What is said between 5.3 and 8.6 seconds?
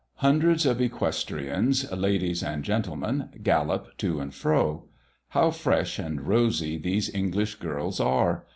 fresh and rosy these English girls are!